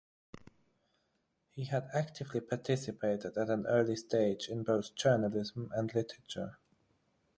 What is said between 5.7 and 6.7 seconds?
and literature.